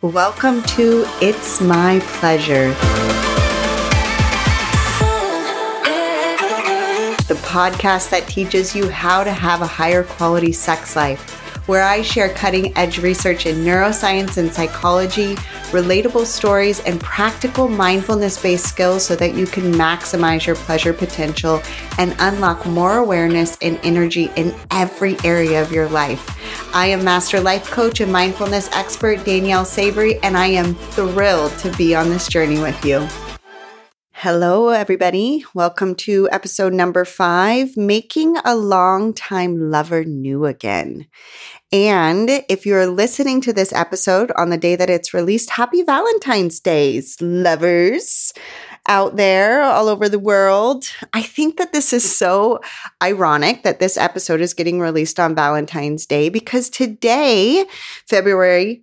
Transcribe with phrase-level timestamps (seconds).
[0.00, 2.68] Welcome to It's My Pleasure,
[7.26, 11.28] the podcast that teaches you how to have a higher quality sex life,
[11.66, 15.34] where I share cutting edge research in neuroscience and psychology,
[15.72, 21.60] relatable stories, and practical mindfulness based skills so that you can maximize your pleasure potential
[21.98, 26.37] and unlock more awareness and energy in every area of your life.
[26.72, 31.70] I am Master Life Coach and Mindfulness Expert Danielle Savory, and I am thrilled to
[31.76, 33.06] be on this journey with you.
[34.12, 35.44] Hello, everybody.
[35.54, 41.06] Welcome to episode number five Making a Long-Time Lover New Again.
[41.70, 46.58] And if you're listening to this episode on the day that it's released, happy Valentine's
[46.58, 48.32] Days, lovers
[48.88, 50.86] out there all over the world.
[51.12, 52.60] I think that this is so
[53.02, 57.66] ironic that this episode is getting released on Valentine's Day because today,
[58.06, 58.82] February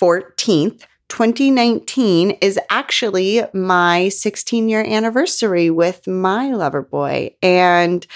[0.00, 7.34] 14th, 2019 is actually my 16 year anniversary with my lover boy.
[7.42, 8.06] And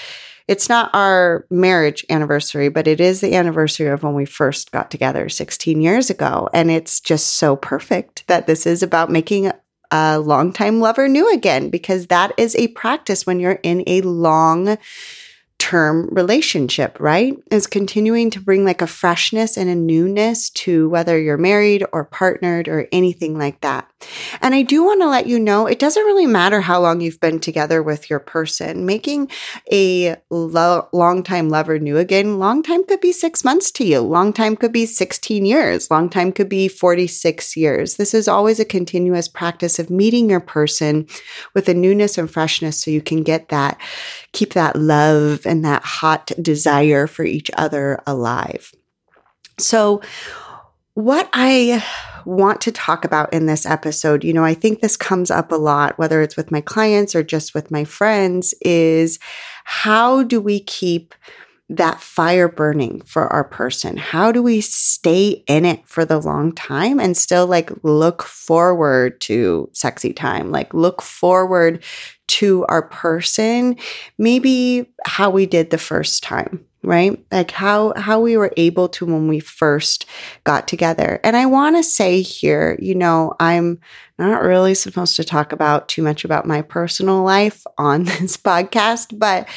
[0.48, 4.90] it's not our marriage anniversary, but it is the anniversary of when we first got
[4.90, 6.48] together 16 years ago.
[6.52, 9.50] And it's just so perfect that this is about making
[9.92, 14.78] a longtime lover new again, because that is a practice when you're in a long
[15.58, 17.36] term relationship, right?
[17.52, 22.04] Is continuing to bring like a freshness and a newness to whether you're married or
[22.04, 23.88] partnered or anything like that.
[24.40, 27.20] And I do want to let you know it doesn't really matter how long you've
[27.20, 28.86] been together with your person.
[28.86, 29.30] Making
[29.70, 34.00] a lo- long time lover new again, long time could be six months to you,
[34.00, 37.96] long time could be 16 years, long time could be 46 years.
[37.96, 41.06] This is always a continuous practice of meeting your person
[41.54, 43.80] with a newness and freshness so you can get that,
[44.32, 48.72] keep that love and that hot desire for each other alive.
[49.58, 50.00] So,
[50.94, 51.84] what I
[52.24, 55.56] want to talk about in this episode, you know, I think this comes up a
[55.56, 59.18] lot, whether it's with my clients or just with my friends, is
[59.64, 61.14] how do we keep
[61.68, 63.96] that fire burning for our person?
[63.96, 69.20] How do we stay in it for the long time and still like look forward
[69.22, 70.50] to sexy time?
[70.50, 71.82] Like look forward
[72.28, 73.76] to our person,
[74.18, 77.22] maybe how we did the first time, right?
[77.30, 80.06] Like how how we were able to when we first
[80.44, 81.20] got together.
[81.24, 83.80] And I want to say here, you know, I'm
[84.18, 89.18] not really supposed to talk about too much about my personal life on this podcast,
[89.18, 89.48] but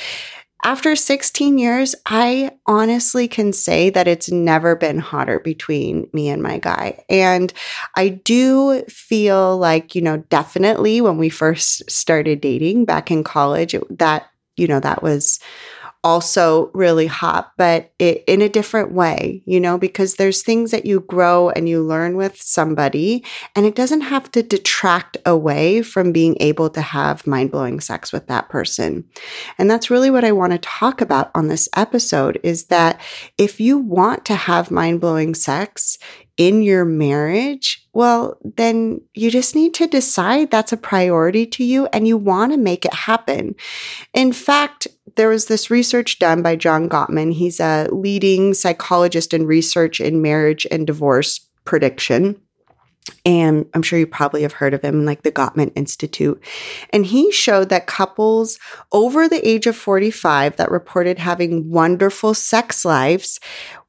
[0.66, 6.42] after 16 years, I honestly can say that it's never been hotter between me and
[6.42, 7.06] my guy.
[7.08, 7.54] And
[7.96, 13.76] I do feel like, you know, definitely when we first started dating back in college,
[13.76, 14.28] it, that,
[14.58, 15.40] you know, that was
[16.06, 20.86] also really hot, but it, in a different way, you know, because there's things that
[20.86, 26.12] you grow and you learn with somebody, and it doesn't have to detract away from
[26.12, 29.04] being able to have mind blowing sex with that person.
[29.58, 33.02] And that's really what I want to talk about on this episode is that
[33.40, 35.98] if you want to have mind blowing sex,
[36.38, 41.88] in your marriage, well, then you just need to decide that's a priority to you
[41.88, 43.56] and you want to make it happen.
[44.14, 47.34] In fact, there was this research done by John Gottman.
[47.34, 52.42] He's a leading psychologist in research in marriage and divorce prediction.
[53.26, 56.42] And I'm sure you probably have heard of him, like the Gottman Institute.
[56.92, 58.60] And he showed that couples
[58.92, 63.40] over the age of 45 that reported having wonderful sex lives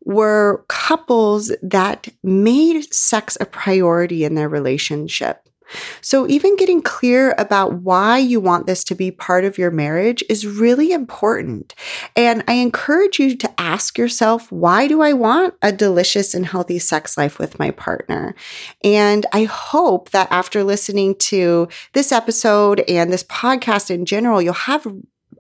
[0.04, 5.48] were couples that made sex a priority in their relationship.
[6.00, 10.22] So, even getting clear about why you want this to be part of your marriage
[10.28, 11.74] is really important.
[12.14, 16.78] And I encourage you to ask yourself, why do I want a delicious and healthy
[16.78, 18.34] sex life with my partner?
[18.84, 24.54] And I hope that after listening to this episode and this podcast in general, you'll
[24.54, 24.86] have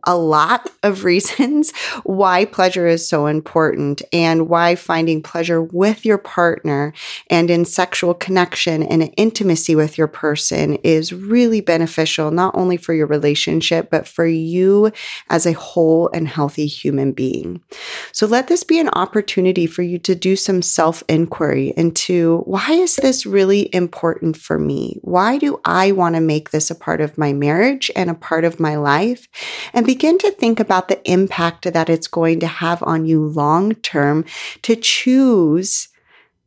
[0.06, 1.72] a lot of reasons
[2.04, 6.92] why pleasure is so important and why finding pleasure with your partner
[7.30, 12.94] and in sexual connection and intimacy with your person is really beneficial, not only for
[12.94, 14.92] your relationship, but for you
[15.30, 17.62] as a whole and healthy human being.
[18.12, 22.72] So let this be an opportunity for you to do some self inquiry into why
[22.72, 24.98] is this really important for me?
[25.02, 28.44] Why do I want to make this a part of my marriage and a part
[28.44, 29.28] of my life?
[29.72, 33.74] And begin to think about the impact that it's going to have on you long
[33.76, 34.26] term
[34.60, 35.88] to choose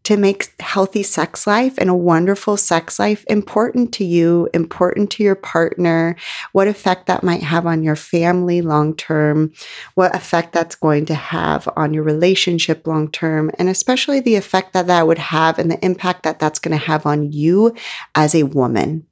[0.03, 5.23] to make healthy sex life and a wonderful sex life important to you, important to
[5.23, 6.15] your partner,
[6.51, 9.51] what effect that might have on your family long term,
[9.95, 14.73] what effect that's going to have on your relationship long term, and especially the effect
[14.73, 17.73] that that would have and the impact that that's going to have on you
[18.13, 19.07] as a woman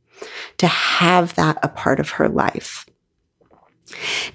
[0.59, 2.85] to have that a part of her life.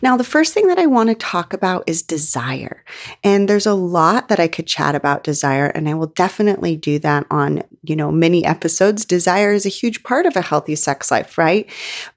[0.00, 2.84] Now, the first thing that I want to talk about is desire.
[3.22, 6.98] And there's a lot that I could chat about desire, and I will definitely do
[7.00, 9.04] that on, you know, many episodes.
[9.04, 11.68] Desire is a huge part of a healthy sex life, right?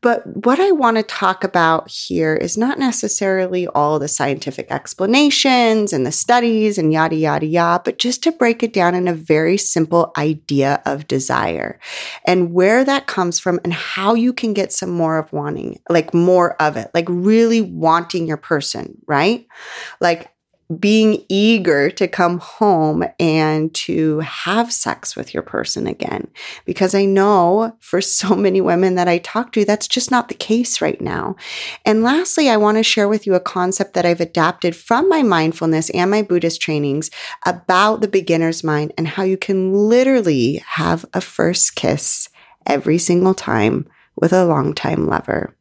[0.02, 5.92] But what I want to talk about here is not necessarily all the scientific explanations
[5.92, 9.14] and the studies and yada, yada, yada, but just to break it down in a
[9.14, 11.80] very simple idea of desire
[12.26, 16.14] and where that comes from and how you can get some more of wanting, like
[16.14, 19.48] more of it, like really wanting your person, right?
[20.00, 20.32] Like
[20.80, 26.28] being eager to come home and to have sex with your person again.
[26.66, 30.34] Because I know for so many women that I talk to, that's just not the
[30.34, 31.36] case right now.
[31.86, 35.22] And lastly, I want to share with you a concept that I've adapted from my
[35.22, 37.12] mindfulness and my Buddhist trainings
[37.46, 42.30] about the beginner's mind and how you can literally have a first kiss
[42.66, 45.56] every single time with a long-time lover.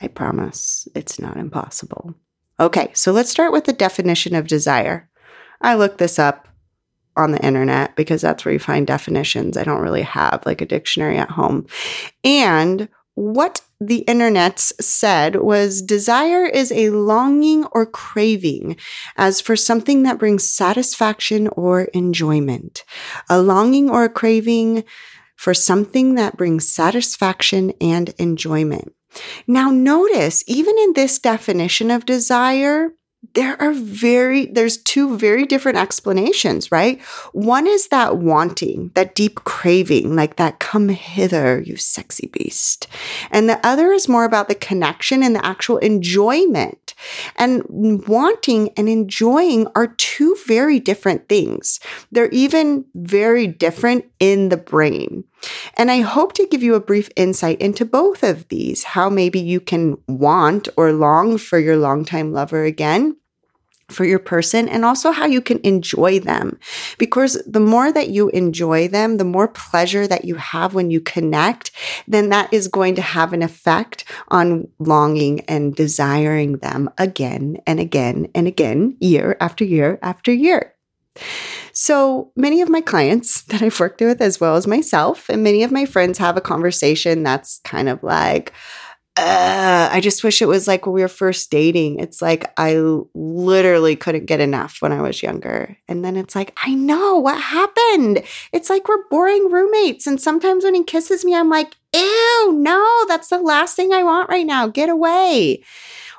[0.00, 2.14] I promise it's not impossible.
[2.60, 5.08] Okay, so let's start with the definition of desire.
[5.60, 6.48] I looked this up
[7.16, 9.56] on the internet because that's where you find definitions.
[9.56, 11.66] I don't really have like a dictionary at home.
[12.22, 18.76] And what the internet said was desire is a longing or craving
[19.16, 22.84] as for something that brings satisfaction or enjoyment.
[23.30, 24.84] A longing or a craving
[25.36, 28.94] for something that brings satisfaction and enjoyment.
[29.46, 32.92] Now, notice, even in this definition of desire,
[33.32, 37.00] there are very there's two very different explanations right?
[37.32, 42.86] One is that wanting that deep craving like that come hither you sexy beast.
[43.30, 46.94] And the other is more about the connection and the actual enjoyment.
[47.36, 47.62] And
[48.06, 51.80] wanting and enjoying are two very different things.
[52.12, 55.24] They're even very different in the brain
[55.76, 59.40] and I hope to give you a brief insight into both of these how maybe
[59.40, 63.16] you can want or long for your longtime lover again
[63.90, 66.58] for your person and also how you can enjoy them.
[66.98, 71.00] Because the more that you enjoy them, the more pleasure that you have when you
[71.00, 71.70] connect,
[72.08, 77.78] then that is going to have an effect on longing and desiring them again and
[77.78, 80.74] again and again, year after year after year.
[81.74, 85.62] So many of my clients that I've worked with, as well as myself, and many
[85.62, 88.52] of my friends have a conversation that's kind of like,
[89.16, 92.00] uh, I just wish it was like when we were first dating.
[92.00, 92.82] It's like I
[93.14, 95.76] literally couldn't get enough when I was younger.
[95.86, 98.24] And then it's like, I know what happened.
[98.52, 100.08] It's like we're boring roommates.
[100.08, 104.02] And sometimes when he kisses me, I'm like, ew, no, that's the last thing I
[104.02, 104.66] want right now.
[104.66, 105.62] Get away.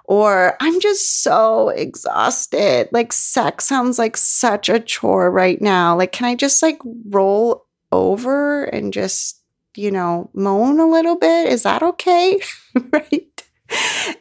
[0.07, 2.89] Or I'm just so exhausted.
[2.91, 5.97] Like sex sounds like such a chore right now.
[5.97, 6.79] Like, can I just like
[7.09, 9.41] roll over and just,
[9.75, 11.51] you know, moan a little bit?
[11.51, 12.39] Is that okay?
[12.91, 13.35] right?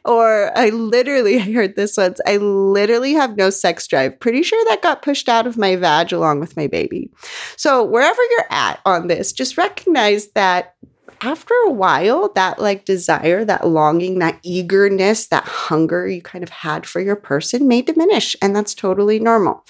[0.04, 2.20] or I literally I heard this once.
[2.26, 4.18] I literally have no sex drive.
[4.18, 7.10] Pretty sure that got pushed out of my vag along with my baby.
[7.56, 10.74] So wherever you're at on this, just recognize that
[11.24, 16.50] after a while, that like desire, that longing, that eagerness, that hunger you kind of
[16.50, 19.64] had for your person may diminish, and that's totally normal.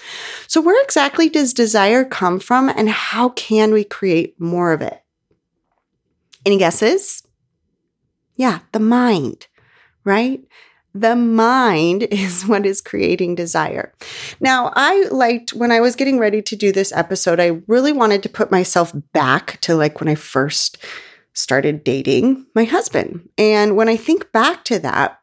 [0.47, 5.01] So, where exactly does desire come from, and how can we create more of it?
[6.45, 7.23] Any guesses?
[8.35, 9.47] Yeah, the mind,
[10.03, 10.41] right?
[10.93, 13.93] The mind is what is creating desire.
[14.41, 18.23] Now, I liked when I was getting ready to do this episode, I really wanted
[18.23, 20.77] to put myself back to like when I first
[21.35, 23.29] started dating my husband.
[23.37, 25.19] And when I think back to that,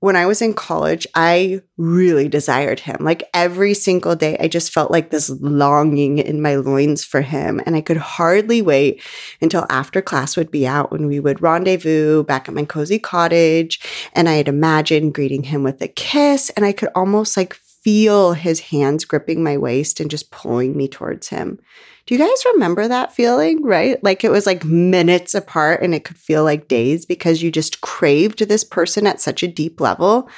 [0.00, 2.98] when I was in college, I really desired him.
[3.00, 7.60] Like every single day, I just felt like this longing in my loins for him.
[7.64, 9.02] And I could hardly wait
[9.40, 13.80] until after class would be out when we would rendezvous back at my cozy cottage.
[14.12, 16.50] And I had imagined greeting him with a kiss.
[16.50, 20.88] And I could almost like feel his hands gripping my waist and just pulling me
[20.88, 21.56] towards him.
[22.04, 24.02] Do you guys remember that feeling, right?
[24.02, 27.82] Like it was like minutes apart and it could feel like days because you just
[27.82, 30.28] craved this person at such a deep level.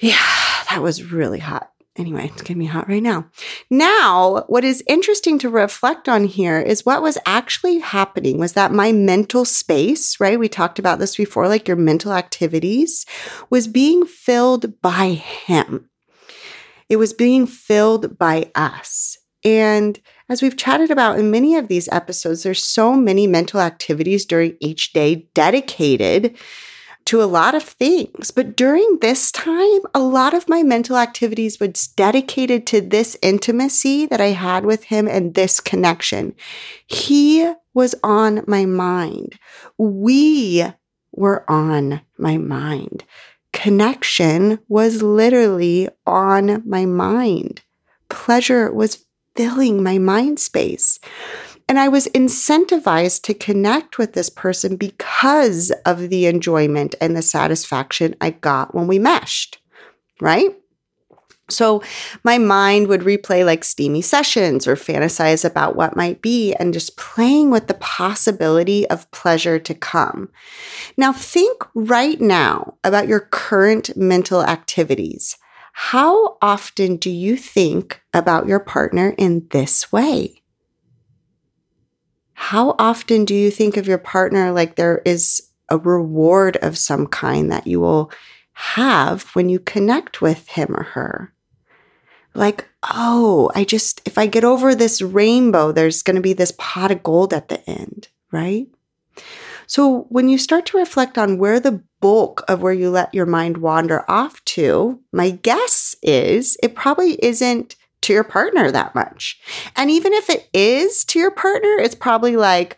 [0.00, 0.16] Yeah,
[0.70, 1.70] that was really hot.
[1.94, 3.28] Anyway, it's getting me hot right now.
[3.68, 8.72] Now, what is interesting to reflect on here is what was actually happening was that
[8.72, 10.38] my mental space, right?
[10.38, 13.04] We talked about this before, like your mental activities
[13.50, 15.90] was being filled by him.
[16.88, 19.18] It was being filled by us.
[19.44, 24.24] And as we've chatted about in many of these episodes, there's so many mental activities
[24.24, 26.36] during each day dedicated
[27.06, 28.30] to a lot of things.
[28.30, 34.06] But during this time, a lot of my mental activities was dedicated to this intimacy
[34.06, 36.34] that I had with him and this connection.
[36.86, 39.38] He was on my mind.
[39.76, 40.64] We
[41.12, 43.04] were on my mind.
[43.54, 47.62] Connection was literally on my mind.
[48.10, 49.06] Pleasure was
[49.36, 50.98] filling my mind space.
[51.68, 57.22] And I was incentivized to connect with this person because of the enjoyment and the
[57.22, 59.58] satisfaction I got when we meshed,
[60.20, 60.54] right?
[61.50, 61.82] So
[62.22, 66.96] my mind would replay like steamy sessions or fantasize about what might be and just
[66.96, 70.30] playing with the possibility of pleasure to come.
[70.96, 75.36] Now think right now about your current mental activities.
[75.74, 80.42] How often do you think about your partner in this way?
[82.32, 87.06] How often do you think of your partner like there is a reward of some
[87.06, 88.10] kind that you will
[88.52, 91.33] have when you connect with him or her?
[92.34, 96.52] Like, oh, I just, if I get over this rainbow, there's going to be this
[96.58, 98.66] pot of gold at the end, right?
[99.66, 103.26] So when you start to reflect on where the bulk of where you let your
[103.26, 109.40] mind wander off to, my guess is it probably isn't to your partner that much.
[109.76, 112.76] And even if it is to your partner, it's probably like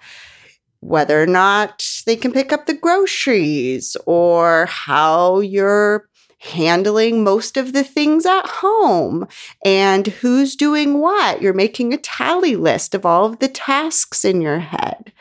[0.81, 7.73] whether or not they can pick up the groceries or how you're handling most of
[7.73, 9.27] the things at home
[9.65, 11.41] and who's doing what.
[11.41, 15.13] You're making a tally list of all of the tasks in your head,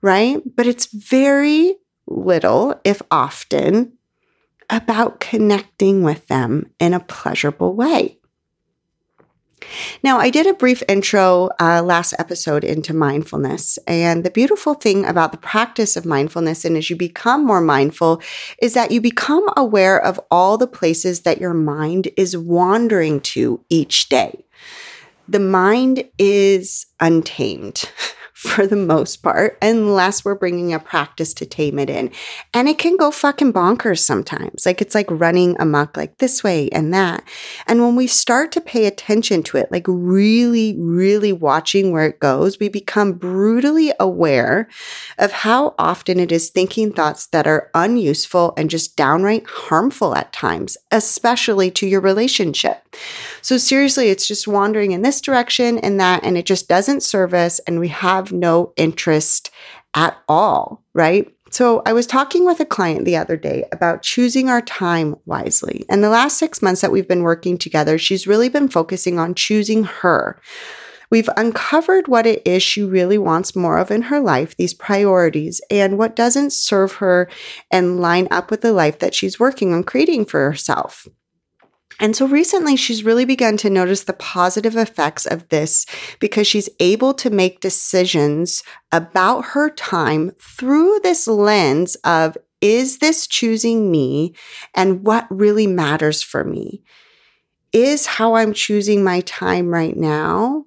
[0.00, 0.42] right?
[0.56, 3.94] But it's very little, if often,
[4.70, 8.18] about connecting with them in a pleasurable way.
[10.02, 13.78] Now, I did a brief intro uh, last episode into mindfulness.
[13.86, 18.22] And the beautiful thing about the practice of mindfulness, and as you become more mindful,
[18.60, 23.64] is that you become aware of all the places that your mind is wandering to
[23.68, 24.44] each day.
[25.28, 27.88] The mind is untamed.
[28.34, 32.10] for the most part, unless we're bringing a practice to tame it in.
[32.52, 34.66] And it can go fucking bonkers sometimes.
[34.66, 37.22] Like it's like running amok, like this way and that.
[37.68, 42.18] And when we start to pay attention to it, like really, really watching where it
[42.18, 44.68] goes, we become brutally aware
[45.16, 50.32] of how often it is thinking thoughts that are unuseful and just downright harmful at
[50.32, 52.82] times, especially to your relationship.
[53.42, 57.32] So seriously, it's just wandering in this direction and that, and it just doesn't serve
[57.32, 57.60] us.
[57.60, 59.50] And we have no interest
[59.94, 61.30] at all, right?
[61.50, 65.84] So, I was talking with a client the other day about choosing our time wisely.
[65.88, 69.36] And the last six months that we've been working together, she's really been focusing on
[69.36, 70.40] choosing her.
[71.10, 75.60] We've uncovered what it is she really wants more of in her life, these priorities,
[75.70, 77.30] and what doesn't serve her
[77.70, 81.06] and line up with the life that she's working on creating for herself.
[82.00, 85.86] And so recently, she's really begun to notice the positive effects of this
[86.18, 93.26] because she's able to make decisions about her time through this lens of is this
[93.26, 94.34] choosing me
[94.74, 96.82] and what really matters for me?
[97.72, 100.64] Is how I'm choosing my time right now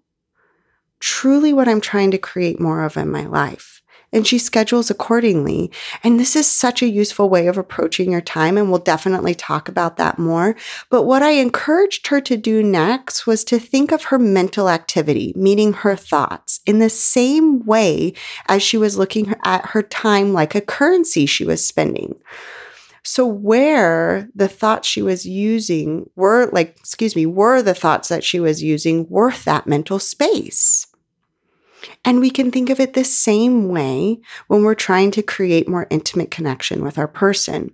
[1.00, 3.82] truly what I'm trying to create more of in my life?
[4.14, 5.72] And she schedules accordingly.
[6.04, 8.58] And this is such a useful way of approaching your time.
[8.58, 10.56] And we'll definitely talk about that more.
[10.90, 15.34] But what I encouraged her to do next was to think of her mental activity,
[15.36, 18.14] meaning her thoughts, in the same way
[18.48, 22.16] as she was looking at her time like a currency she was spending.
[23.04, 28.22] So, where the thoughts she was using were like, excuse me, were the thoughts that
[28.22, 30.87] she was using worth that mental space?
[32.06, 35.88] And we can think of it the same way when we're trying to create more
[35.90, 37.74] intimate connection with our person.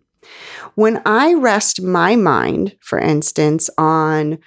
[0.76, 4.40] When I rest my mind, for instance, on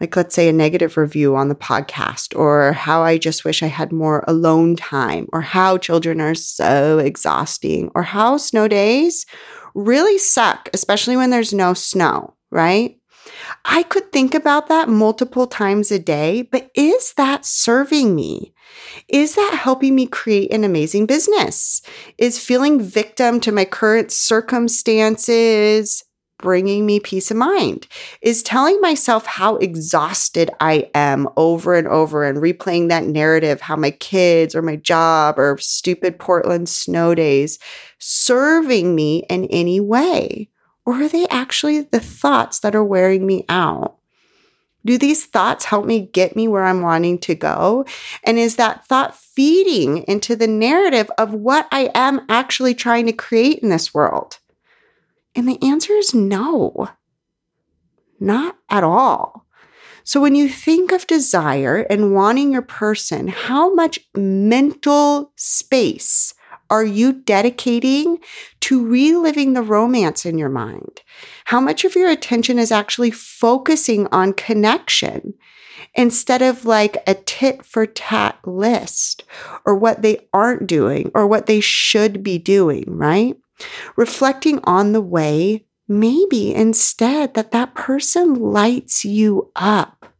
[0.00, 3.68] like let's say a negative review on the podcast or how I just wish I
[3.68, 9.24] had more alone time or how children are so exhausting or how snow days
[9.74, 12.98] really suck, especially when there's no snow, right?
[13.64, 18.53] I could think about that multiple times a day, but is that serving me?
[19.08, 21.82] Is that helping me create an amazing business?
[22.18, 26.04] Is feeling victim to my current circumstances
[26.38, 27.86] bringing me peace of mind?
[28.20, 33.76] Is telling myself how exhausted I am over and over and replaying that narrative, how
[33.76, 37.58] my kids or my job or stupid Portland snow days
[37.98, 40.50] serving me in any way?
[40.86, 43.96] Or are they actually the thoughts that are wearing me out?
[44.86, 47.86] Do these thoughts help me get me where I'm wanting to go?
[48.22, 53.12] And is that thought feeding into the narrative of what I am actually trying to
[53.12, 54.38] create in this world?
[55.34, 56.90] And the answer is no,
[58.20, 59.46] not at all.
[60.06, 66.34] So, when you think of desire and wanting your person, how much mental space
[66.74, 68.18] are you dedicating
[68.58, 71.02] to reliving the romance in your mind?
[71.44, 75.34] How much of your attention is actually focusing on connection
[75.94, 79.22] instead of like a tit for tat list
[79.64, 83.36] or what they aren't doing or what they should be doing, right?
[83.94, 90.12] Reflecting on the way, maybe instead that that person lights you up.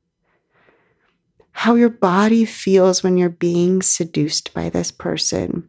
[1.51, 5.69] How your body feels when you're being seduced by this person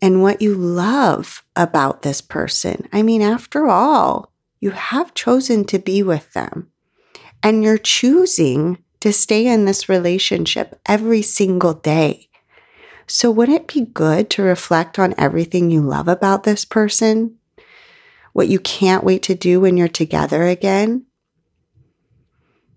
[0.00, 2.88] and what you love about this person.
[2.92, 6.70] I mean, after all, you have chosen to be with them
[7.42, 12.28] and you're choosing to stay in this relationship every single day.
[13.06, 17.38] So, wouldn't it be good to reflect on everything you love about this person?
[18.32, 21.06] What you can't wait to do when you're together again?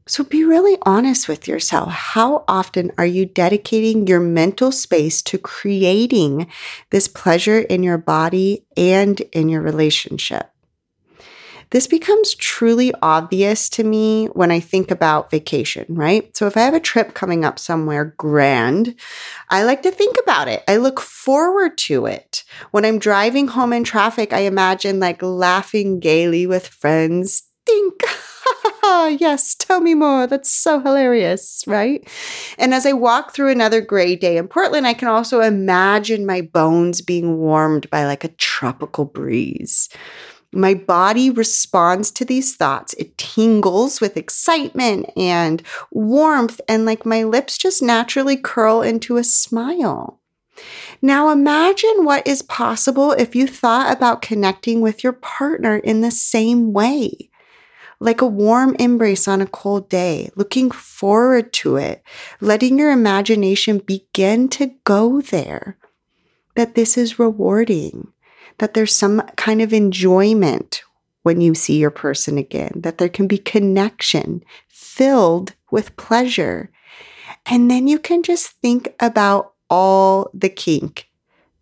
[0.08, 1.92] So be really honest with yourself.
[1.92, 6.48] How often are you dedicating your mental space to creating
[6.90, 10.52] this pleasure in your body and in your relationship?
[11.70, 16.36] This becomes truly obvious to me when I think about vacation, right?
[16.36, 18.96] So if I have a trip coming up somewhere grand,
[19.50, 20.66] I like to think about it.
[20.68, 22.44] I look forward to it.
[22.72, 27.44] When I'm driving home in traffic, I imagine like laughing gaily with friends.
[27.66, 28.02] Think.
[29.22, 30.28] yes, tell me more.
[30.28, 32.08] That's so hilarious, right?
[32.58, 36.42] And as I walk through another gray day in Portland, I can also imagine my
[36.42, 39.90] bones being warmed by like a tropical breeze.
[40.54, 42.94] My body responds to these thoughts.
[42.96, 49.24] It tingles with excitement and warmth, and like my lips just naturally curl into a
[49.24, 50.20] smile.
[51.02, 56.12] Now imagine what is possible if you thought about connecting with your partner in the
[56.12, 57.31] same way
[58.02, 62.04] like a warm embrace on a cold day, looking forward to it,
[62.42, 65.78] letting your imagination begin to go there.
[66.56, 68.12] That this is rewarding,
[68.58, 70.82] that there's some kind of enjoyment
[71.22, 76.72] when you see your person again, that there can be connection filled with pleasure.
[77.46, 81.08] And then you can just think about all the kink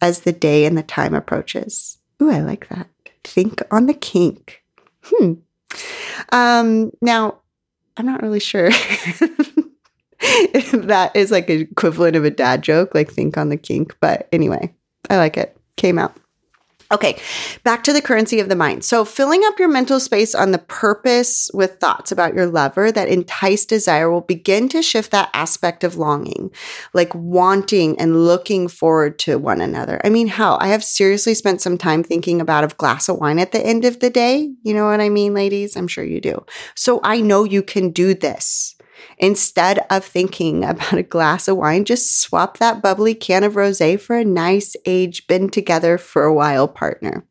[0.01, 1.97] as the day and the time approaches.
[2.21, 2.87] Ooh, I like that.
[3.25, 4.63] Think on the kink.
[5.03, 5.33] Hmm.
[6.31, 7.39] Um, now,
[7.97, 8.69] I'm not really sure
[10.21, 13.95] if that is like an equivalent of a dad joke, like think on the kink.
[13.99, 14.73] But anyway,
[15.09, 15.57] I like it.
[15.75, 16.15] Came out.
[16.91, 17.21] Okay,
[17.63, 18.83] back to the currency of the mind.
[18.83, 23.07] So, filling up your mental space on the purpose with thoughts about your lover that
[23.07, 26.49] entice desire will begin to shift that aspect of longing,
[26.93, 30.01] like wanting and looking forward to one another.
[30.03, 33.37] I mean, how I have seriously spent some time thinking about a glass of wine
[33.37, 34.51] at the end of the day.
[34.63, 35.75] You know what I mean, ladies?
[35.75, 36.43] I'm sure you do.
[36.73, 38.75] So, I know you can do this.
[39.19, 43.81] Instead of thinking about a glass of wine, just swap that bubbly can of rose
[43.99, 47.25] for a nice, age, been together for a while partner.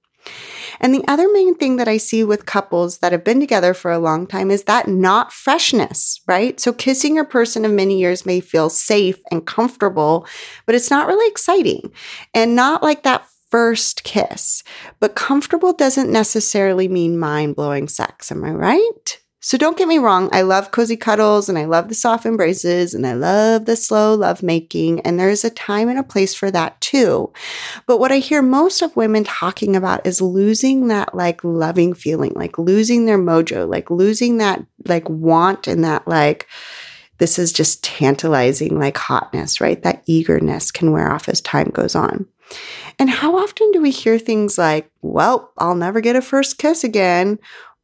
[0.81, 3.91] And the other main thing that I see with couples that have been together for
[3.91, 6.61] a long time is that not freshness, right?
[6.61, 10.27] So kissing a person of many years may feel safe and comfortable,
[10.67, 11.93] but it's not really exciting
[12.35, 14.63] and not like that first kiss.
[15.01, 18.31] But comfortable doesn't necessarily mean mind blowing sex.
[18.31, 19.19] Am I right?
[19.41, 22.93] So don't get me wrong, I love cozy cuddles and I love the soft embraces
[22.93, 25.01] and I love the slow love making.
[25.01, 27.33] And there's a time and a place for that too.
[27.87, 32.33] But what I hear most of women talking about is losing that like loving feeling,
[32.35, 36.49] like losing their mojo, like losing that like want and that like,
[37.19, 39.83] this is just tantalizing like hotness, right?
[39.83, 42.27] That eagerness can wear off as time goes on.
[42.99, 46.83] And how often do we hear things like, well, I'll never get a first kiss
[46.83, 47.39] again?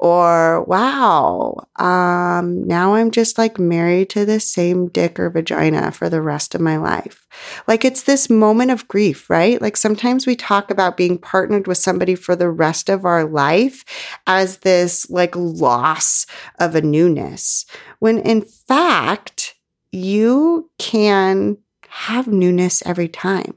[0.04, 6.10] Or wow, um, now I'm just like married to the same dick or vagina for
[6.10, 7.26] the rest of my life.
[7.66, 9.62] Like it's this moment of grief, right?
[9.62, 13.82] Like sometimes we talk about being partnered with somebody for the rest of our life
[14.26, 16.26] as this like loss
[16.58, 17.64] of a newness,
[17.98, 19.54] when in fact,
[19.90, 21.56] you can
[21.88, 23.54] have newness every time.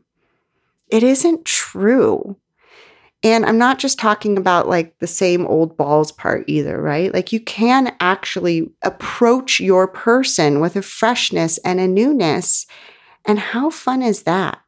[0.87, 2.37] It isn't true.
[3.23, 7.13] And I'm not just talking about like the same old balls part either, right?
[7.13, 12.67] Like you can actually approach your person with a freshness and a newness.
[13.25, 14.59] And how fun is that?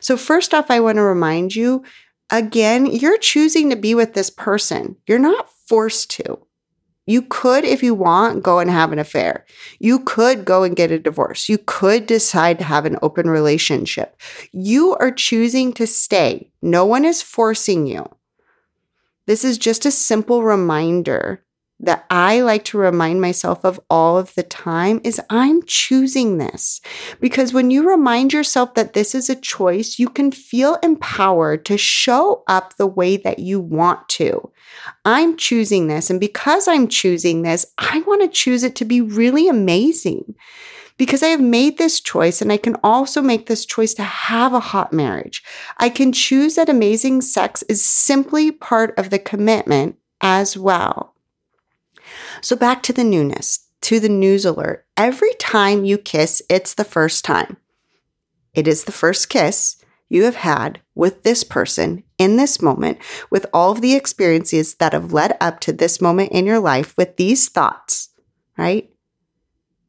[0.00, 1.82] So, first off, I want to remind you
[2.30, 6.45] again, you're choosing to be with this person, you're not forced to.
[7.06, 9.46] You could, if you want, go and have an affair.
[9.78, 11.48] You could go and get a divorce.
[11.48, 14.20] You could decide to have an open relationship.
[14.52, 16.50] You are choosing to stay.
[16.60, 18.08] No one is forcing you.
[19.26, 21.44] This is just a simple reminder
[21.78, 26.80] that I like to remind myself of all of the time is I'm choosing this.
[27.20, 31.76] Because when you remind yourself that this is a choice, you can feel empowered to
[31.76, 34.50] show up the way that you want to.
[35.04, 36.10] I'm choosing this.
[36.10, 40.34] And because I'm choosing this, I want to choose it to be really amazing.
[40.98, 44.54] Because I have made this choice and I can also make this choice to have
[44.54, 45.42] a hot marriage.
[45.76, 51.14] I can choose that amazing sex is simply part of the commitment as well.
[52.40, 54.86] So back to the newness, to the news alert.
[54.96, 57.58] Every time you kiss, it's the first time.
[58.54, 59.76] It is the first kiss
[60.08, 62.98] you have had with this person in this moment,
[63.30, 66.96] with all of the experiences that have led up to this moment in your life
[66.96, 68.10] with these thoughts,
[68.56, 68.90] right?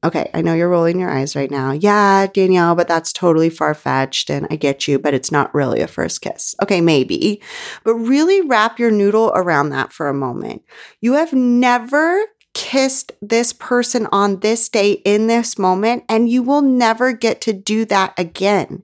[0.03, 1.71] Okay, I know you're rolling your eyes right now.
[1.71, 5.81] Yeah, Danielle, but that's totally far fetched and I get you, but it's not really
[5.81, 6.55] a first kiss.
[6.61, 7.41] Okay, maybe.
[7.83, 10.61] But really wrap your noodle around that for a moment.
[11.01, 12.21] You have never
[12.53, 17.53] kissed this person on this day in this moment, and you will never get to
[17.53, 18.83] do that again.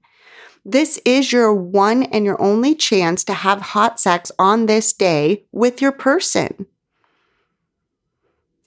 [0.65, 5.45] This is your one and your only chance to have hot sex on this day
[5.51, 6.67] with your person.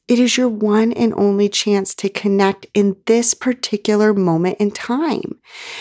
[0.09, 5.41] It is your one and only chance to connect in this particular moment in time.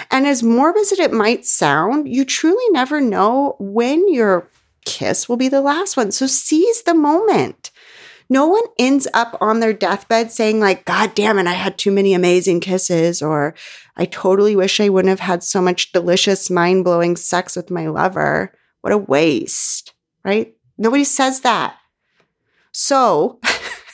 [0.09, 4.49] And as morbid as it might sound, you truly never know when your
[4.85, 6.11] kiss will be the last one.
[6.11, 7.71] So seize the moment
[8.29, 11.91] no one ends up on their deathbed saying like god damn it i had too
[11.91, 13.53] many amazing kisses or
[13.97, 18.53] i totally wish i wouldn't have had so much delicious mind-blowing sex with my lover.
[18.81, 20.55] What a waste right?
[20.77, 21.77] Nobody says that.
[22.73, 23.39] So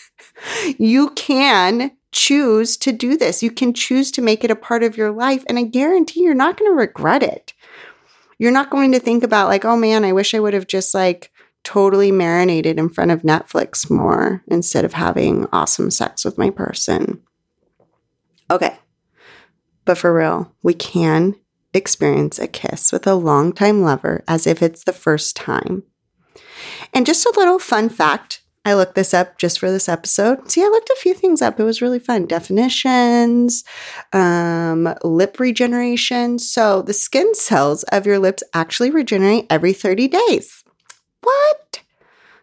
[0.80, 3.44] you can choose to do this.
[3.44, 6.34] You can choose to make it a part of your life and i guarantee you're
[6.34, 7.54] not going to regret it.
[8.40, 10.96] You're not going to think about like oh man i wish i would have just
[10.96, 11.32] like
[11.64, 17.22] totally marinated in front of Netflix more instead of having awesome sex with my person.
[18.50, 18.78] Okay.
[19.86, 21.36] But for real, we can
[21.74, 25.84] experience a kiss with a longtime lover as if it's the first time.
[26.94, 30.52] And just a little fun fact I looked this up just for this episode.
[30.52, 31.60] See, I looked a few things up.
[31.60, 32.28] It was really fun.
[32.28, 33.64] Definitions,
[34.14, 36.38] um, lip regeneration.
[36.38, 40.64] So, the skin cells of your lips actually regenerate every 30 days.
[41.22, 41.82] What?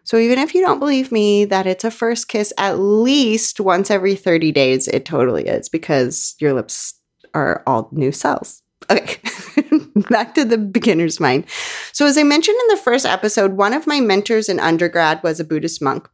[0.03, 3.91] So even if you don't believe me that it's a first kiss at least once
[3.91, 6.95] every 30 days, it totally is because your lips
[7.33, 8.63] are all new cells.
[8.89, 9.17] Okay,
[10.09, 11.45] back to the beginner's mind.
[11.91, 15.39] So, as I mentioned in the first episode, one of my mentors in undergrad was
[15.39, 16.09] a Buddhist monk.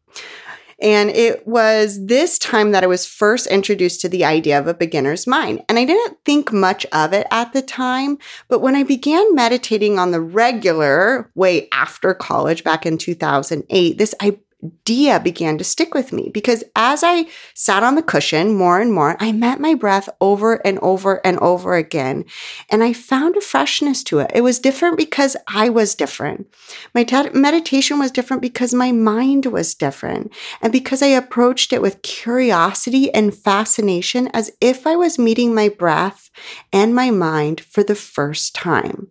[0.79, 4.73] And it was this time that I was first introduced to the idea of a
[4.73, 5.63] beginner's mind.
[5.69, 8.17] And I didn't think much of it at the time,
[8.49, 14.13] but when I began meditating on the regular way after college back in 2008, this
[14.21, 18.79] I idea began to stick with me because as I sat on the cushion more
[18.79, 22.25] and more, I met my breath over and over and over again.
[22.69, 24.31] And I found a freshness to it.
[24.33, 26.47] It was different because I was different.
[26.93, 30.33] My t- meditation was different because my mind was different.
[30.61, 35.69] And because I approached it with curiosity and fascination as if I was meeting my
[35.69, 36.29] breath
[36.71, 39.09] and my mind for the first time.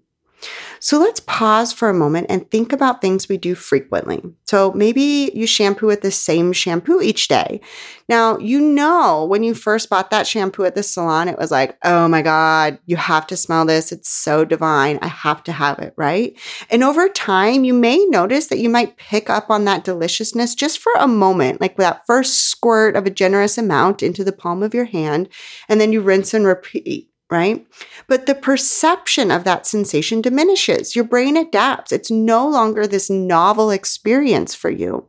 [0.85, 4.23] So let's pause for a moment and think about things we do frequently.
[4.45, 7.63] So maybe you shampoo with the same shampoo each day.
[8.07, 11.79] Now, you know, when you first bought that shampoo at the salon, it was like,
[11.85, 13.93] oh my God, you have to smell this.
[13.93, 14.99] It's so divine.
[15.01, 16.39] I have to have it, right?
[16.69, 20.81] And over time, you may notice that you might pick up on that deliciousness just
[20.81, 24.75] for a moment, like that first squirt of a generous amount into the palm of
[24.75, 25.31] your hand,
[25.67, 27.67] and then you rinse and repeat right?
[28.07, 30.95] But the perception of that sensation diminishes.
[30.95, 31.91] Your brain adapts.
[31.91, 35.09] It's no longer this novel experience for you.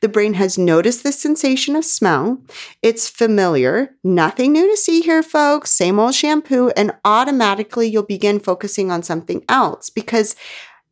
[0.00, 2.42] The brain has noticed the sensation of smell.
[2.82, 3.96] It's familiar.
[4.02, 5.70] Nothing new to see here, folks.
[5.70, 6.70] Same old shampoo.
[6.70, 10.36] And automatically you'll begin focusing on something else because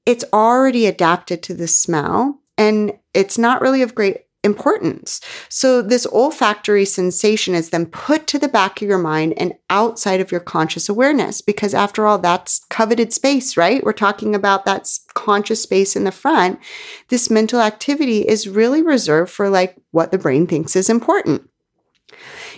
[0.05, 5.21] it's already adapted to the smell and it's not really of great importance.
[5.49, 10.21] So, this olfactory sensation is then put to the back of your mind and outside
[10.21, 13.83] of your conscious awareness, because after all, that's coveted space, right?
[13.83, 16.61] We're talking about that conscious space in the front.
[17.09, 21.49] This mental activity is really reserved for like what the brain thinks is important.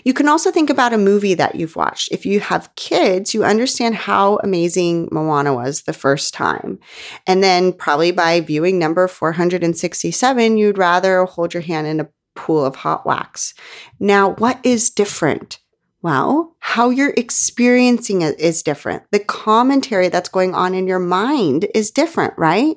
[0.04, 2.10] You can also think about a movie that you've watched.
[2.12, 6.78] If you have kids, you understand how amazing Moana was the first time.
[7.26, 12.64] And then, probably by viewing number 467, you'd rather hold your hand in a pool
[12.64, 13.54] of hot wax.
[13.98, 15.58] Now, what is different?
[16.02, 19.02] Well, how you're experiencing it is different.
[19.10, 22.76] The commentary that's going on in your mind is different, right?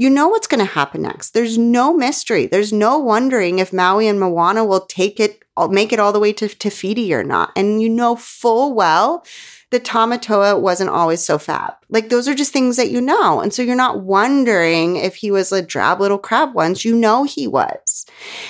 [0.00, 1.34] You know what's going to happen next.
[1.34, 2.46] There's no mystery.
[2.46, 6.18] There's no wondering if Maui and Moana will take it, uh, make it all the
[6.18, 7.52] way to Te Fiti or not.
[7.54, 9.26] And you know full well
[9.68, 11.74] the Tamatoa wasn't always so fab.
[11.90, 13.42] Like those are just things that you know.
[13.42, 16.82] And so you're not wondering if he was a drab little crab once.
[16.82, 18.06] You know he was.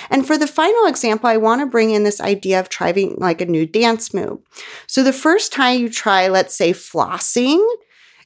[0.09, 3.41] And for the final example, I want to bring in this idea of trying like
[3.41, 4.39] a new dance move.
[4.87, 7.61] So the first time you try, let's say flossing,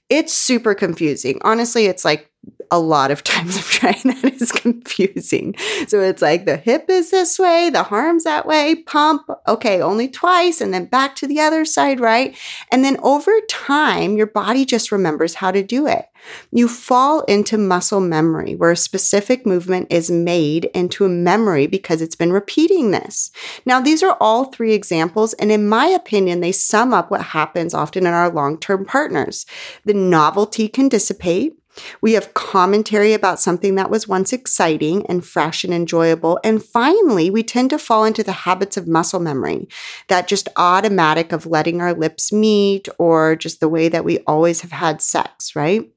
[0.09, 1.39] it's super confusing.
[1.41, 2.29] Honestly, it's like
[2.75, 5.55] a lot of times of trying that is confusing.
[5.87, 10.07] So it's like the hip is this way, the arm's that way, pump, okay, only
[10.07, 12.37] twice, and then back to the other side, right?
[12.71, 16.05] And then over time, your body just remembers how to do it.
[16.51, 22.01] You fall into muscle memory where a specific movement is made into a memory because
[22.01, 23.31] it's been repeating this.
[23.65, 27.73] Now, these are all three examples, and in my opinion, they sum up what happens
[27.73, 29.45] often in our long term partners.
[29.83, 31.57] The novelty can dissipate.
[32.01, 36.39] We have commentary about something that was once exciting and fresh and enjoyable.
[36.43, 39.67] And finally, we tend to fall into the habits of muscle memory,
[40.07, 44.61] that just automatic of letting our lips meet or just the way that we always
[44.61, 45.91] have had sex, right?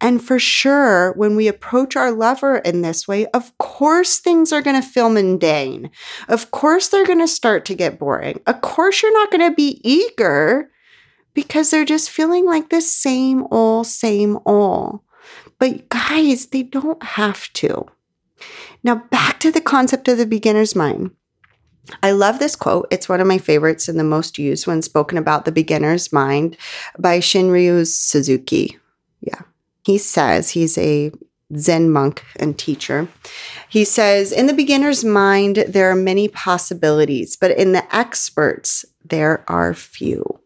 [0.00, 4.62] And for sure, when we approach our lover in this way, of course things are
[4.62, 5.90] going to feel mundane.
[6.28, 8.40] Of course they're going to start to get boring.
[8.46, 10.70] Of course you're not going to be eager
[11.34, 15.00] because they're just feeling like the same old, same old.
[15.58, 17.86] But guys, they don't have to.
[18.82, 21.10] Now, back to the concept of the beginner's mind.
[22.02, 22.88] I love this quote.
[22.90, 26.56] It's one of my favorites and the most used when spoken about the beginner's mind
[26.98, 28.78] by Shunryu Suzuki.
[29.20, 29.40] Yeah.
[29.84, 31.12] He says he's a
[31.56, 33.08] Zen monk and teacher.
[33.68, 39.44] He says, In the beginner's mind, there are many possibilities, but in the experts, there
[39.48, 40.40] are few.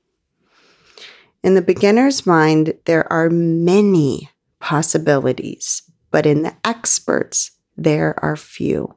[1.43, 4.29] In the beginner's mind, there are many
[4.71, 8.95] possibilities, but in the experts, there are few.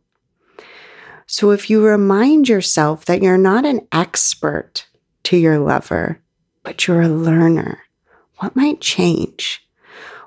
[1.25, 4.85] So if you remind yourself that you're not an expert
[5.23, 6.21] to your lover,
[6.61, 7.79] but you're a learner,
[8.37, 9.67] what might change?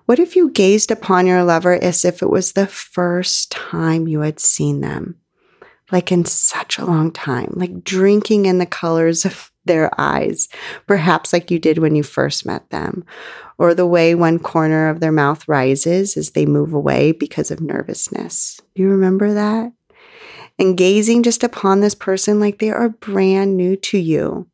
[0.06, 4.22] What if you gazed upon your lover as if it was the first time you
[4.22, 5.14] had seen them?
[5.92, 10.48] Like in such a long time, like drinking in the colors of their eyes,
[10.86, 13.04] perhaps like you did when you first met them,
[13.58, 17.60] or the way one corner of their mouth rises as they move away because of
[17.60, 18.60] nervousness.
[18.74, 19.72] Do you remember that?
[20.58, 24.48] And gazing just upon this person like they are brand new to you.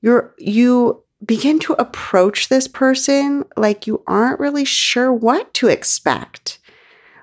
[0.00, 6.58] You're, you begin to approach this person like you aren't really sure what to expect.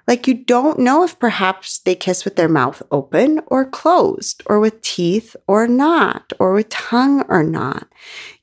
[0.05, 4.59] Like you don't know if perhaps they kiss with their mouth open or closed, or
[4.59, 7.87] with teeth or not, or with tongue or not.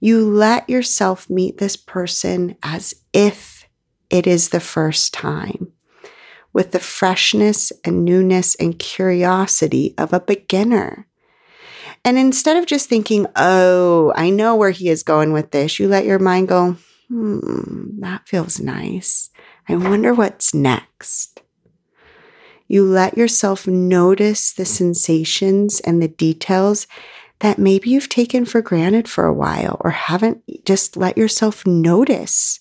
[0.01, 3.68] You let yourself meet this person as if
[4.09, 5.73] it is the first time,
[6.53, 11.07] with the freshness and newness and curiosity of a beginner.
[12.05, 15.87] And instead of just thinking, oh, I know where he is going with this, you
[15.88, 16.77] let your mind go,
[17.09, 19.29] hmm, that feels nice.
[19.68, 21.29] I wonder what's next
[22.70, 26.87] you let yourself notice the sensations and the details
[27.40, 32.61] that maybe you've taken for granted for a while or haven't just let yourself notice.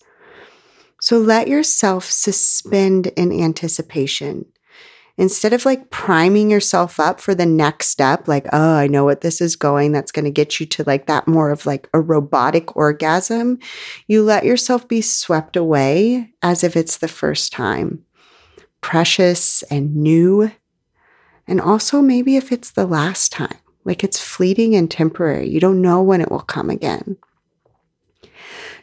[0.99, 4.45] So let yourself suspend in anticipation.
[5.19, 9.21] Instead of like priming yourself up for the next step, like, oh, I know what
[9.21, 12.01] this is going, that's going to get you to like that more of like a
[12.01, 13.59] robotic orgasm,
[14.07, 18.05] you let yourself be swept away as if it's the first time
[18.81, 20.51] precious and new.
[21.47, 25.81] And also, maybe if it's the last time, like it's fleeting and temporary, you don't
[25.81, 27.17] know when it will come again.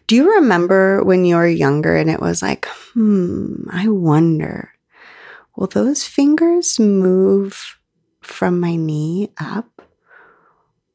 [0.07, 4.73] Do you remember when you were younger and it was like, hmm, I wonder,
[5.57, 7.77] will those fingers move
[8.21, 9.83] from my knee up?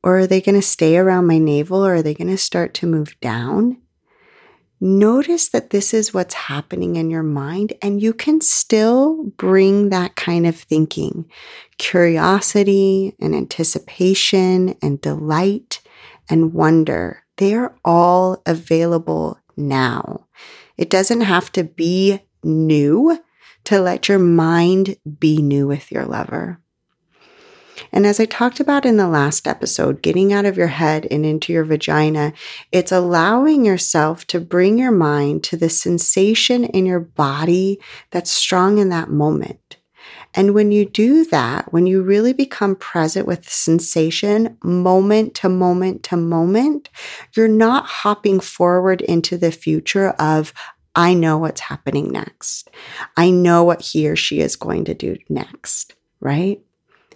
[0.03, 2.73] Or are they going to stay around my navel or are they going to start
[2.75, 3.77] to move down?
[4.81, 10.15] Notice that this is what's happening in your mind, and you can still bring that
[10.15, 11.29] kind of thinking
[11.77, 15.81] curiosity and anticipation and delight
[16.29, 17.23] and wonder.
[17.37, 20.27] They are all available now.
[20.77, 23.19] It doesn't have to be new
[23.65, 26.59] to let your mind be new with your lover.
[27.91, 31.25] And as I talked about in the last episode, getting out of your head and
[31.25, 32.33] into your vagina,
[32.71, 37.79] it's allowing yourself to bring your mind to the sensation in your body
[38.11, 39.77] that's strong in that moment.
[40.33, 46.03] And when you do that, when you really become present with sensation, moment to moment
[46.03, 46.89] to moment,
[47.35, 50.53] you're not hopping forward into the future of,
[50.95, 52.69] I know what's happening next.
[53.17, 56.61] I know what he or she is going to do next, right?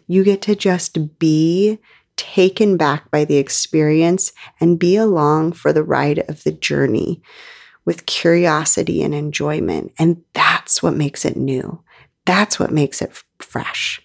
[0.08, 1.80] You get to just be
[2.18, 7.22] taken back by the experience and be along for the ride of the journey
[7.84, 9.94] with curiosity and enjoyment.
[10.00, 11.84] And that's what makes it new.
[12.26, 14.02] That's what makes it fresh.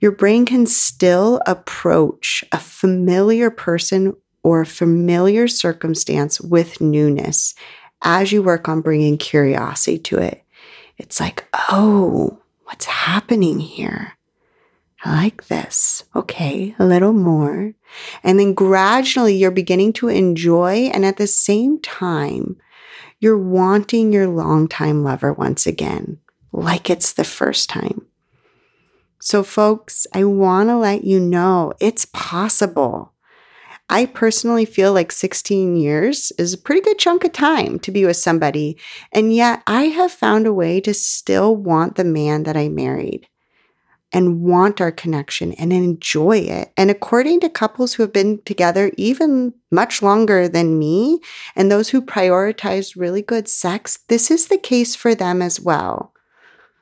[0.00, 7.54] Your brain can still approach a familiar person or a familiar circumstance with newness
[8.02, 10.44] as you work on bringing curiosity to it.
[10.98, 14.17] It's like, oh, what's happening here?
[15.06, 16.04] Like this.
[16.14, 17.74] Okay, a little more.
[18.24, 22.56] And then gradually you're beginning to enjoy, and at the same time,
[23.20, 26.18] you're wanting your longtime lover once again,
[26.52, 28.06] like it's the first time.
[29.20, 33.12] So, folks, I want to let you know it's possible.
[33.88, 38.04] I personally feel like 16 years is a pretty good chunk of time to be
[38.04, 38.78] with somebody.
[39.12, 43.26] And yet I have found a way to still want the man that I married
[44.12, 46.72] and want our connection and enjoy it.
[46.76, 51.20] And according to couples who have been together even much longer than me
[51.54, 56.12] and those who prioritize really good sex, this is the case for them as well.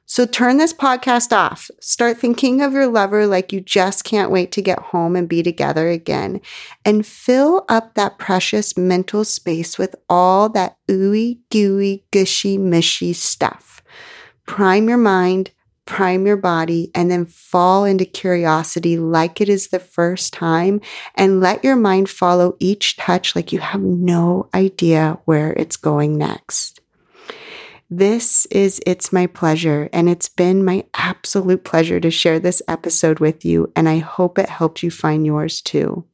[0.08, 1.68] So turn this podcast off.
[1.80, 5.42] Start thinking of your lover like you just can't wait to get home and be
[5.42, 6.40] together again.
[6.84, 13.82] And fill up that precious mental space with all that ooey gooey, gushy, mushy stuff.
[14.46, 15.50] Prime your mind,
[15.86, 20.80] prime your body, and then fall into curiosity like it is the first time.
[21.14, 26.18] And let your mind follow each touch like you have no idea where it's going
[26.18, 26.80] next.
[27.88, 33.20] This is It's My Pleasure, and it's been my absolute pleasure to share this episode
[33.20, 36.04] with you, and I hope it helped you find yours too.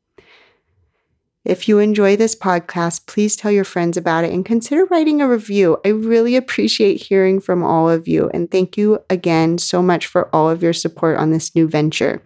[1.45, 5.29] If you enjoy this podcast, please tell your friends about it and consider writing a
[5.29, 5.79] review.
[5.85, 10.33] I really appreciate hearing from all of you, and thank you again so much for
[10.35, 12.23] all of your support on this new venture.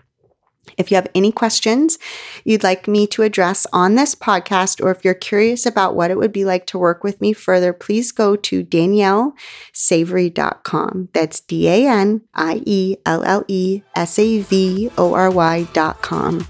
[0.76, 1.98] If you have any questions
[2.44, 6.18] you'd like me to address on this podcast, or if you're curious about what it
[6.18, 11.08] would be like to work with me further, please go to daniellesavory.com.
[11.14, 16.46] That's D A N I E L L E S A V O R Y.com.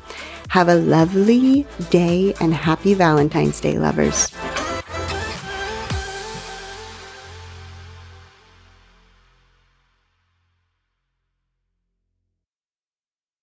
[0.48, 4.30] Have a lovely day and happy Valentine's Day, lovers.